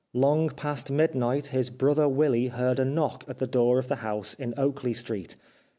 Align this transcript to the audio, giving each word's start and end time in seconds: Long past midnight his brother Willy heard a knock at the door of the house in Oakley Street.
Long 0.15 0.49
past 0.49 0.89
midnight 0.89 1.45
his 1.53 1.69
brother 1.69 2.09
Willy 2.09 2.47
heard 2.47 2.79
a 2.79 2.85
knock 2.85 3.23
at 3.27 3.37
the 3.37 3.45
door 3.45 3.77
of 3.77 3.87
the 3.87 3.97
house 3.97 4.33
in 4.33 4.55
Oakley 4.57 4.95
Street. 4.95 5.37